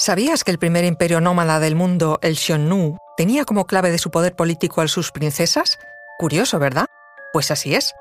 ¿Sabías 0.00 0.44
que 0.44 0.52
el 0.52 0.60
primer 0.60 0.84
imperio 0.84 1.20
nómada 1.20 1.58
del 1.58 1.74
mundo, 1.74 2.20
el 2.22 2.36
Xiongnu, 2.36 2.98
tenía 3.16 3.44
como 3.44 3.66
clave 3.66 3.90
de 3.90 3.98
su 3.98 4.12
poder 4.12 4.36
político 4.36 4.80
a 4.80 4.86
sus 4.86 5.10
princesas? 5.10 5.80
Curioso, 6.18 6.60
¿verdad? 6.60 6.86
Pues 7.32 7.50
así 7.50 7.74
es. 7.74 7.94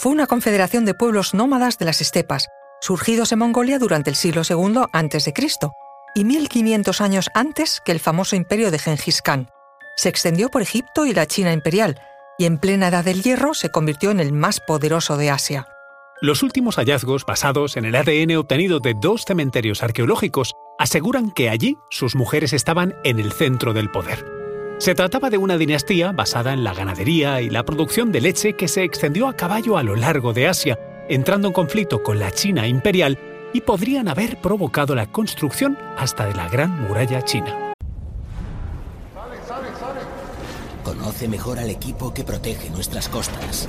Fue 0.00 0.10
una 0.10 0.26
confederación 0.26 0.84
de 0.84 0.94
pueblos 0.94 1.34
nómadas 1.34 1.78
de 1.78 1.84
las 1.84 2.00
estepas, 2.00 2.48
surgidos 2.80 3.30
en 3.30 3.38
Mongolia 3.38 3.78
durante 3.78 4.10
el 4.10 4.16
siglo 4.16 4.42
II 4.48 4.86
a.C. 4.92 5.32
y 6.16 6.24
1500 6.24 7.00
años 7.00 7.30
antes 7.32 7.80
que 7.84 7.92
el 7.92 8.00
famoso 8.00 8.34
imperio 8.34 8.72
de 8.72 8.80
Genghis 8.80 9.22
Khan. 9.22 9.48
Se 9.96 10.08
extendió 10.08 10.48
por 10.48 10.62
Egipto 10.62 11.06
y 11.06 11.14
la 11.14 11.26
China 11.26 11.52
imperial, 11.52 12.02
y 12.38 12.46
en 12.46 12.58
plena 12.58 12.88
edad 12.88 13.04
del 13.04 13.22
hierro 13.22 13.54
se 13.54 13.70
convirtió 13.70 14.10
en 14.10 14.18
el 14.18 14.32
más 14.32 14.58
poderoso 14.58 15.16
de 15.16 15.30
Asia. 15.30 15.68
Los 16.20 16.42
últimos 16.42 16.74
hallazgos 16.74 17.24
basados 17.24 17.76
en 17.76 17.84
el 17.84 17.94
ADN 17.94 18.36
obtenido 18.36 18.80
de 18.80 18.94
dos 19.00 19.24
cementerios 19.24 19.84
arqueológicos 19.84 20.56
aseguran 20.86 21.32
que 21.32 21.50
allí 21.50 21.78
sus 21.90 22.14
mujeres 22.14 22.52
estaban 22.52 22.94
en 23.02 23.18
el 23.18 23.32
centro 23.32 23.72
del 23.72 23.90
poder. 23.90 24.24
Se 24.78 24.94
trataba 24.94 25.30
de 25.30 25.36
una 25.36 25.58
dinastía 25.58 26.12
basada 26.12 26.52
en 26.52 26.62
la 26.62 26.74
ganadería 26.74 27.40
y 27.40 27.50
la 27.50 27.64
producción 27.64 28.12
de 28.12 28.20
leche 28.20 28.52
que 28.52 28.68
se 28.68 28.84
extendió 28.84 29.26
a 29.26 29.34
caballo 29.34 29.78
a 29.78 29.82
lo 29.82 29.96
largo 29.96 30.32
de 30.32 30.46
Asia, 30.46 30.78
entrando 31.08 31.48
en 31.48 31.54
conflicto 31.54 32.04
con 32.04 32.20
la 32.20 32.30
China 32.30 32.68
imperial 32.68 33.18
y 33.52 33.62
podrían 33.62 34.06
haber 34.06 34.40
provocado 34.40 34.94
la 34.94 35.10
construcción 35.10 35.76
hasta 35.98 36.24
de 36.26 36.34
la 36.34 36.48
Gran 36.48 36.86
Muralla 36.86 37.20
China. 37.22 37.72
Conoce 40.84 41.26
mejor 41.26 41.58
al 41.58 41.70
equipo 41.70 42.14
que 42.14 42.22
protege 42.22 42.70
nuestras 42.70 43.08
costas. 43.08 43.68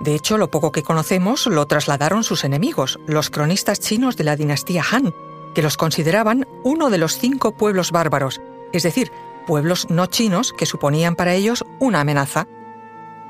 de 0.00 0.14
hecho, 0.14 0.38
lo 0.38 0.50
poco 0.50 0.70
que 0.70 0.82
conocemos 0.82 1.46
lo 1.46 1.66
trasladaron 1.66 2.22
sus 2.22 2.44
enemigos, 2.44 3.00
los 3.06 3.30
cronistas 3.30 3.80
chinos 3.80 4.16
de 4.16 4.24
la 4.24 4.36
dinastía 4.36 4.84
Han, 4.92 5.12
que 5.54 5.62
los 5.62 5.76
consideraban 5.76 6.46
uno 6.62 6.88
de 6.90 6.98
los 6.98 7.18
cinco 7.18 7.56
pueblos 7.56 7.90
bárbaros, 7.90 8.40
es 8.72 8.84
decir, 8.84 9.10
pueblos 9.46 9.88
no 9.90 10.06
chinos 10.06 10.52
que 10.52 10.66
suponían 10.66 11.16
para 11.16 11.34
ellos 11.34 11.64
una 11.80 12.00
amenaza. 12.00 12.46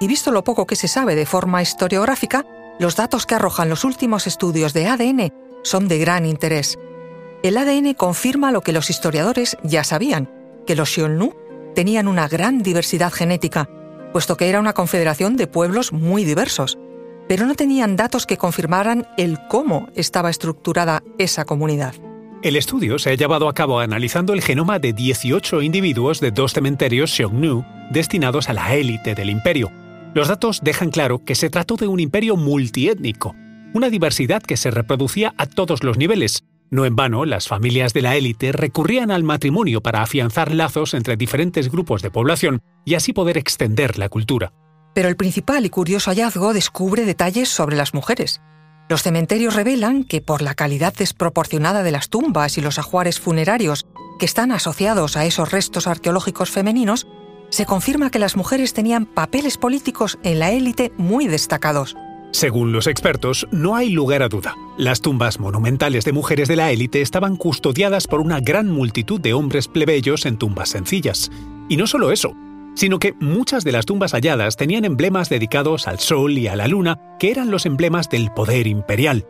Y 0.01 0.09
visto 0.09 0.31
lo 0.31 0.45
poco 0.45 0.67
que 0.67 0.77
se 0.77 0.89
sabe 0.89 1.15
de 1.15 1.27
forma 1.27 1.63
historiográfica, 1.63 2.45
los 2.79 2.97
datos 2.97 3.25
que 3.25 3.35
arrojan 3.35 3.71
los 3.71 3.85
últimos 3.85 4.27
estudios 4.27 4.73
de 4.73 4.87
ADN 4.87 5.33
son 5.63 5.89
de 5.89 5.99
gran 5.99 6.27
interés. 6.27 6.79
El 7.43 7.57
ADN 7.57 7.95
confirma 7.95 8.53
lo 8.53 8.61
que 8.61 8.73
los 8.73 8.91
historiadores 8.91 9.57
ya 9.63 9.85
sabían, 9.85 10.31
que 10.67 10.77
los 10.77 10.91
Xiongnu 10.91 11.35
tenían 11.75 12.09
una 12.09 12.29
gran 12.29 12.63
diversidad 12.63 13.13
genética 13.13 13.69
puesto 14.13 14.37
que 14.37 14.49
era 14.49 14.61
una 14.61 14.73
confederación 14.73 15.37
de 15.37 15.47
pueblos 15.47 15.93
muy 15.93 16.25
diversos, 16.25 16.79
pero 17.29 17.47
no 17.47 17.55
tenían 17.55 17.97
datos 17.97 18.27
que 18.27 18.37
confirmaran 18.37 19.07
el 19.17 19.39
cómo 19.49 19.89
estaba 19.95 20.31
estructurada 20.31 21.03
esa 21.19 21.45
comunidad. 21.45 21.95
El 22.43 22.57
estudio 22.57 22.99
se 22.99 23.11
ha 23.11 23.15
llevado 23.15 23.49
a 23.49 23.55
cabo 23.55 23.81
analizando 23.81 24.33
el 24.33 24.43
genoma 24.43 24.79
de 24.79 24.93
18 24.93 25.61
individuos 25.63 26.21
de 26.21 26.31
dos 26.31 26.53
cementerios 26.53 27.11
Xiongnu 27.11 27.65
destinados 27.91 28.49
a 28.49 28.53
la 28.53 28.75
élite 28.75 29.15
del 29.15 29.29
imperio. 29.29 29.73
Los 30.15 30.29
datos 30.29 30.61
dejan 30.63 30.91
claro 30.91 31.25
que 31.25 31.35
se 31.35 31.51
trató 31.51 31.77
de 31.77 31.89
un 31.89 31.99
imperio 31.99 32.37
multiétnico, 32.37 33.35
una 33.75 33.91
diversidad 33.91 34.43
que 34.43 34.57
se 34.57 34.71
reproducía 34.71 35.35
a 35.37 35.47
todos 35.47 35.83
los 35.83 35.99
niveles, 35.99 36.45
no 36.71 36.85
en 36.85 36.97
vano, 36.97 37.25
las 37.25 37.49
familias 37.49 37.93
de 37.93 38.03
la 38.03 38.17
élite 38.17 38.53
recurrían 38.53 39.11
al 39.11 39.23
matrimonio 39.23 39.81
para 39.81 40.03
afianzar 40.03 40.55
lazos 40.55 40.95
entre 40.95 41.17
diferentes 41.17 41.71
grupos 41.71 42.03
de 42.03 42.11
población 42.11 42.61
y 42.85 42.95
así 42.95 43.13
poder 43.13 43.39
extender 43.39 43.99
la 43.99 44.09
cultura. 44.09 44.53
Pero 44.95 45.09
el 45.09 45.17
principal 45.17 45.65
y 45.65 45.71
curioso 45.71 46.11
hallazgo 46.11 46.53
descubre 46.53 47.05
detalles 47.05 47.49
sobre 47.49 47.77
las 47.77 47.95
mujeres. 47.95 48.41
Los 48.89 49.03
cementerios 49.03 49.55
revelan 49.55 50.05
que 50.05 50.21
por 50.21 50.43
la 50.43 50.55
calidad 50.55 50.95
desproporcionada 50.95 51.83
de 51.83 51.93
las 51.93 52.09
tumbas 52.09 52.59
y 52.59 52.63
los 52.63 52.79
ajuares 52.79 53.21
funerarios 53.21 53.87
que 54.19 54.27
están 54.27 54.51
asociados 54.51 55.17
a 55.17 55.25
esos 55.25 55.53
restos 55.53 55.87
arqueológicos 55.87 56.51
femeninos, 56.51 57.07
se 57.51 57.67
confirma 57.67 58.11
que 58.11 58.19
las 58.19 58.37
mujeres 58.37 58.75
tenían 58.75 59.07
papeles 59.07 59.57
políticos 59.57 60.19
en 60.23 60.39
la 60.39 60.51
élite 60.51 60.93
muy 60.97 61.29
destacados. 61.29 61.97
Según 62.31 62.73
los 62.73 62.87
expertos, 62.87 63.49
no 63.51 63.75
hay 63.75 63.91
lugar 63.91 64.23
a 64.23 64.29
duda. 64.29 64.55
Las 64.77 65.01
tumbas 65.01 65.41
monumentales 65.41 66.05
de 66.05 66.13
mujeres 66.13 66.47
de 66.47 66.57
la 66.57 66.71
élite 66.71 67.01
estaban 67.01 67.37
custodiadas 67.37 68.07
por 68.07 68.21
una 68.21 68.41
gran 68.41 68.69
multitud 68.69 69.21
de 69.21 69.33
hombres 69.33 69.67
plebeyos 69.67 70.27
en 70.27 70.37
tumbas 70.37 70.69
sencillas. 70.69 71.31
Y 71.69 71.77
no 71.77 71.87
solo 71.87 72.13
eso, 72.13 72.35
sino 72.75 72.99
que 72.99 73.15
muchas 73.19 73.65
de 73.65 73.73
las 73.73 73.87
tumbas 73.87 74.13
halladas 74.13 74.57
tenían 74.57 74.85
emblemas 74.85 75.29
dedicados 75.31 75.89
al 75.89 75.99
sol 75.99 76.39
y 76.39 76.47
a 76.47 76.55
la 76.55 76.69
luna, 76.69 77.17
que 77.19 77.31
eran 77.31 77.51
los 77.51 77.67
emblemas 77.67 78.09
del 78.09 78.31
poder 78.31 78.67
imperial. 78.67 79.27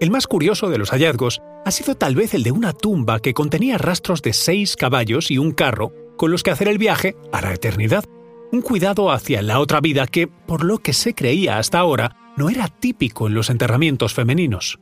El 0.00 0.10
más 0.10 0.26
curioso 0.26 0.70
de 0.70 0.78
los 0.78 0.90
hallazgos 0.90 1.42
ha 1.66 1.70
sido 1.70 1.94
tal 1.94 2.14
vez 2.14 2.32
el 2.32 2.42
de 2.42 2.52
una 2.52 2.72
tumba 2.72 3.20
que 3.20 3.34
contenía 3.34 3.76
rastros 3.76 4.22
de 4.22 4.32
seis 4.32 4.76
caballos 4.76 5.30
y 5.30 5.36
un 5.36 5.52
carro 5.52 5.92
con 6.16 6.30
los 6.32 6.42
que 6.42 6.50
hacer 6.50 6.68
el 6.68 6.78
viaje 6.78 7.16
a 7.32 7.42
la 7.42 7.52
eternidad. 7.52 8.04
Un 8.50 8.62
cuidado 8.62 9.12
hacia 9.12 9.42
la 9.42 9.60
otra 9.60 9.80
vida 9.80 10.06
que, 10.06 10.26
por 10.26 10.64
lo 10.64 10.78
que 10.78 10.94
se 10.94 11.14
creía 11.14 11.58
hasta 11.58 11.78
ahora, 11.78 12.16
no 12.40 12.48
era 12.48 12.68
típico 12.68 13.26
en 13.26 13.34
los 13.34 13.50
enterramientos 13.50 14.14
femeninos. 14.14 14.80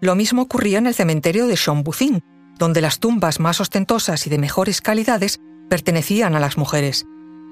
Lo 0.00 0.14
mismo 0.14 0.42
ocurría 0.42 0.78
en 0.78 0.86
el 0.86 0.94
cementerio 0.94 1.48
de 1.48 1.56
Shonbuthin, 1.56 2.22
donde 2.56 2.80
las 2.80 3.00
tumbas 3.00 3.40
más 3.40 3.60
ostentosas 3.60 4.28
y 4.28 4.30
de 4.30 4.38
mejores 4.38 4.80
calidades 4.80 5.40
pertenecían 5.68 6.36
a 6.36 6.40
las 6.40 6.56
mujeres. 6.56 7.04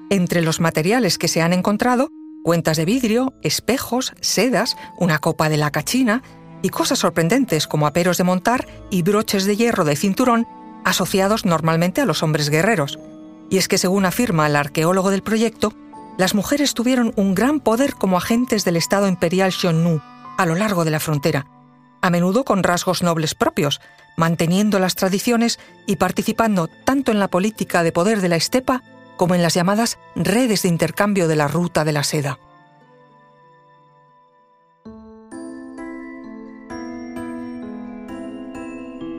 Entre 0.09 0.41
los 0.41 0.61
materiales 0.61 1.17
que 1.17 1.27
se 1.27 1.41
han 1.41 1.51
encontrado, 1.51 2.07
cuentas 2.41 2.77
de 2.77 2.85
vidrio, 2.85 3.33
espejos, 3.41 4.13
sedas, 4.21 4.77
una 4.97 5.19
copa 5.19 5.49
de 5.49 5.57
laca 5.57 5.83
china 5.83 6.23
y 6.61 6.69
cosas 6.69 6.99
sorprendentes 6.99 7.67
como 7.67 7.85
aperos 7.85 8.17
de 8.17 8.23
montar 8.23 8.65
y 8.91 9.01
broches 9.01 9.43
de 9.43 9.57
hierro 9.57 9.83
de 9.83 9.97
cinturón 9.97 10.47
asociados 10.85 11.43
normalmente 11.43 11.99
a 11.99 12.05
los 12.05 12.23
hombres 12.23 12.49
guerreros. 12.49 12.97
Y 13.49 13.57
es 13.57 13.67
que 13.67 13.77
según 13.77 14.05
afirma 14.05 14.47
el 14.47 14.55
arqueólogo 14.55 15.11
del 15.11 15.21
proyecto, 15.21 15.73
las 16.17 16.35
mujeres 16.35 16.73
tuvieron 16.73 17.13
un 17.15 17.33
gran 17.33 17.59
poder 17.59 17.95
como 17.95 18.17
agentes 18.17 18.65
del 18.65 18.75
Estado 18.75 19.07
imperial 19.07 19.51
Xiongnu 19.51 20.01
a 20.37 20.45
lo 20.45 20.55
largo 20.55 20.85
de 20.85 20.91
la 20.91 20.99
frontera, 20.99 21.47
a 22.01 22.09
menudo 22.09 22.43
con 22.43 22.63
rasgos 22.63 23.01
nobles 23.01 23.35
propios, 23.35 23.81
manteniendo 24.15 24.79
las 24.79 24.95
tradiciones 24.95 25.59
y 25.87 25.95
participando 25.95 26.67
tanto 26.67 27.11
en 27.11 27.19
la 27.19 27.29
política 27.29 27.83
de 27.83 27.91
poder 27.91 28.21
de 28.21 28.29
la 28.29 28.35
estepa 28.35 28.83
como 29.17 29.35
en 29.35 29.41
las 29.41 29.53
llamadas 29.53 29.97
redes 30.15 30.63
de 30.63 30.69
intercambio 30.69 31.27
de 31.27 31.35
la 31.35 31.47
ruta 31.47 31.83
de 31.85 31.93
la 31.93 32.03
seda. 32.03 32.39